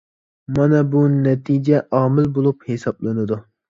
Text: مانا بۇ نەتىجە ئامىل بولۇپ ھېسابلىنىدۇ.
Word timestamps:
مانا 0.59 0.79
بۇ 0.95 1.03
نەتىجە 1.19 1.85
ئامىل 2.01 2.35
بولۇپ 2.41 2.71
ھېسابلىنىدۇ. 2.75 3.45